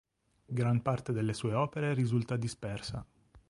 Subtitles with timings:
[0.47, 3.05] Gran parte delle sue opere risulta dispersa.